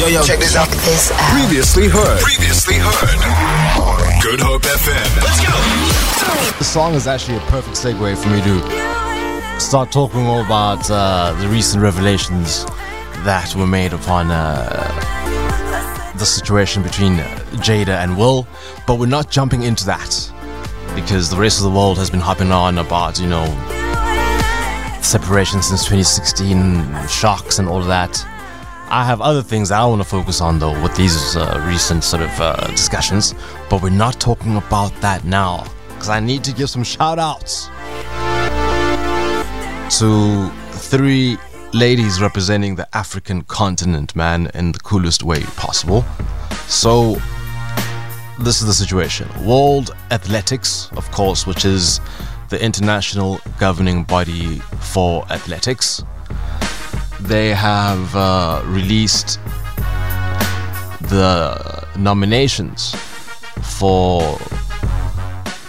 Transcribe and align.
Yo, 0.00 0.06
yo, 0.06 0.22
check 0.24 0.38
this 0.38 0.56
out. 0.56 0.66
This 0.66 1.12
out. 1.12 1.18
Previously 1.38 1.86
heard. 1.86 2.20
Previously 2.22 2.76
heard. 2.78 4.22
Good 4.22 4.40
Hope 4.40 4.62
FM. 4.62 5.22
Let's 5.22 5.44
go. 5.44 6.56
The 6.56 6.64
song 6.64 6.94
is 6.94 7.06
actually 7.06 7.36
a 7.36 7.40
perfect 7.40 7.76
segue 7.76 8.16
for 8.16 8.30
me 8.30 8.40
to 8.40 9.60
start 9.60 9.92
talking 9.92 10.22
more 10.22 10.42
about 10.42 10.90
uh, 10.90 11.36
the 11.42 11.48
recent 11.48 11.82
revelations 11.82 12.64
that 13.24 13.54
were 13.54 13.66
made 13.66 13.92
upon 13.92 14.30
uh, 14.30 14.72
the 16.16 16.24
situation 16.24 16.82
between 16.82 17.18
Jada 17.60 18.02
and 18.02 18.16
Will. 18.16 18.46
But 18.86 18.98
we're 18.98 19.04
not 19.04 19.30
jumping 19.30 19.64
into 19.64 19.84
that 19.84 20.32
because 20.94 21.28
the 21.28 21.36
rest 21.36 21.58
of 21.58 21.64
the 21.64 21.76
world 21.78 21.98
has 21.98 22.08
been 22.08 22.20
hopping 22.20 22.52
on 22.52 22.78
about, 22.78 23.20
you 23.20 23.28
know, 23.28 23.44
separation 25.02 25.60
since 25.60 25.82
2016, 25.82 27.06
shocks 27.06 27.58
and 27.58 27.68
all 27.68 27.80
of 27.82 27.86
that. 27.88 28.26
I 28.92 29.04
have 29.04 29.20
other 29.20 29.40
things 29.40 29.70
I 29.70 29.86
want 29.86 30.02
to 30.02 30.08
focus 30.08 30.40
on 30.40 30.58
though 30.58 30.72
with 30.82 30.96
these 30.96 31.36
uh, 31.36 31.64
recent 31.64 32.02
sort 32.02 32.24
of 32.24 32.40
uh, 32.40 32.66
discussions, 32.66 33.36
but 33.68 33.82
we're 33.82 33.90
not 33.90 34.18
talking 34.18 34.56
about 34.56 34.92
that 35.00 35.24
now 35.24 35.64
because 35.90 36.08
I 36.08 36.18
need 36.18 36.42
to 36.42 36.52
give 36.52 36.68
some 36.68 36.82
shout 36.82 37.20
outs 37.20 37.68
to 40.00 40.50
three 40.72 41.38
ladies 41.72 42.20
representing 42.20 42.74
the 42.74 42.88
African 42.92 43.42
continent, 43.42 44.16
man, 44.16 44.50
in 44.54 44.72
the 44.72 44.80
coolest 44.80 45.22
way 45.22 45.44
possible. 45.54 46.04
So, 46.66 47.14
this 48.40 48.60
is 48.60 48.66
the 48.66 48.74
situation. 48.74 49.28
World 49.46 49.94
Athletics, 50.10 50.90
of 50.96 51.08
course, 51.12 51.46
which 51.46 51.64
is 51.64 52.00
the 52.48 52.60
international 52.60 53.38
governing 53.60 54.02
body 54.02 54.56
for 54.80 55.24
athletics 55.30 56.02
they 57.22 57.54
have 57.54 58.16
uh, 58.16 58.62
released 58.66 59.38
the 61.02 61.86
nominations 61.96 62.94
for 63.62 64.38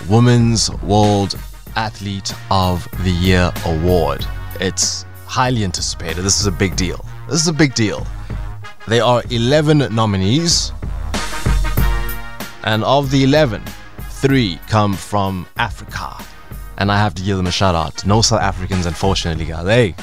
Women's 0.10 0.72
World 0.82 1.38
Athlete 1.76 2.34
of 2.50 2.88
the 3.04 3.12
Year 3.12 3.52
award. 3.66 4.26
It's 4.60 5.06
highly 5.26 5.64
anticipated. 5.64 6.22
This 6.22 6.40
is 6.40 6.46
a 6.46 6.52
big 6.52 6.76
deal. 6.76 7.06
This 7.30 7.42
is 7.42 7.48
a 7.48 7.54
big 7.54 7.74
deal. 7.76 8.06
There 8.88 9.04
are 9.04 9.24
11 9.30 9.94
nominees, 9.94 10.72
and 12.64 12.84
of 12.84 13.12
the 13.12 13.24
11, 13.24 13.64
three 14.10 14.60
come 14.68 14.94
from 14.94 15.48
Africa. 15.58 16.16
And 16.78 16.92
I 16.92 16.98
have 16.98 17.14
to 17.16 17.24
give 17.24 17.38
them 17.38 17.48
a 17.48 17.52
shout 17.52 17.76
out. 17.76 18.06
No 18.06 18.22
South 18.22 18.42
Africans, 18.42 18.86
unfortunately, 18.86 19.46
guys. 19.46 19.68
Hey, 19.68 19.96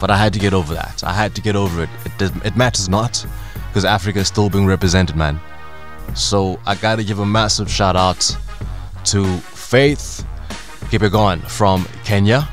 but 0.00 0.10
I 0.10 0.16
had 0.16 0.32
to 0.34 0.38
get 0.38 0.54
over 0.54 0.74
that. 0.74 1.02
I 1.04 1.12
had 1.12 1.34
to 1.36 1.40
get 1.40 1.56
over 1.56 1.84
it. 1.84 1.90
It, 2.20 2.32
it 2.44 2.56
matters 2.56 2.88
not 2.88 3.24
because 3.68 3.84
Africa 3.84 4.20
is 4.20 4.28
still 4.28 4.50
being 4.50 4.66
represented, 4.66 5.16
man. 5.16 5.40
So 6.14 6.58
I 6.66 6.74
gotta 6.74 7.04
give 7.04 7.18
a 7.18 7.26
massive 7.26 7.70
shout 7.70 7.96
out 7.96 8.36
to 9.06 9.24
Faith 9.38 10.26
Kipyegon 10.90 11.42
from 11.48 11.86
Kenya 12.04 12.48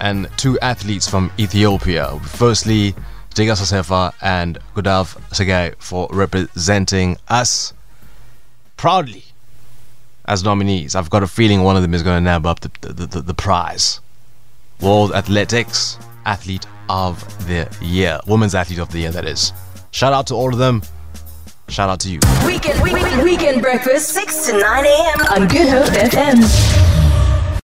and 0.00 0.28
two 0.36 0.58
athletes 0.60 1.08
from 1.08 1.30
Ethiopia. 1.38 2.18
Firstly, 2.20 2.94
Tigst 3.34 3.62
Assefa 3.62 4.14
and 4.20 4.58
Gudaf 4.74 5.16
Tsegay 5.30 5.74
for 5.78 6.08
representing 6.12 7.16
us 7.28 7.72
proudly 8.76 9.24
as 10.26 10.44
nominees. 10.44 10.94
I've 10.94 11.10
got 11.10 11.22
a 11.22 11.26
feeling 11.26 11.62
one 11.62 11.76
of 11.76 11.82
them 11.82 11.94
is 11.94 12.02
going 12.02 12.16
to 12.16 12.20
nab 12.20 12.46
up 12.46 12.60
the, 12.60 12.70
the, 12.80 13.06
the, 13.06 13.20
the 13.22 13.34
prize. 13.34 14.00
World 14.80 15.12
Athletics 15.12 15.98
Athlete 16.26 16.66
of 16.88 17.20
the 17.46 17.68
Year. 17.80 18.20
Women's 18.26 18.54
Athlete 18.54 18.78
of 18.78 18.90
the 18.90 19.00
Year, 19.00 19.10
that 19.10 19.24
is. 19.24 19.52
Shout 19.90 20.12
out 20.12 20.26
to 20.28 20.34
all 20.34 20.52
of 20.52 20.58
them. 20.58 20.82
Shout 21.68 21.88
out 21.88 22.00
to 22.00 22.10
you. 22.10 22.20
Weekend, 22.46 22.82
weekend, 22.82 23.22
weekend 23.22 23.62
breakfast, 23.62 24.10
6 24.10 24.46
to 24.46 24.58
9 24.58 24.84
a.m. 24.84 25.20
on 25.30 25.48
Good 25.48 25.68
Hope 25.68 25.86
FM. 25.86 26.83